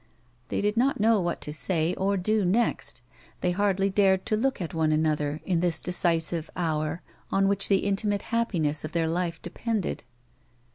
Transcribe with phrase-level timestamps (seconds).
[0.47, 3.03] They did not know what to say or do next;
[3.41, 7.77] they hardly dared to look at one another, in this decisive hour, on whicli the
[7.85, 10.03] intimate happiness of their life depended.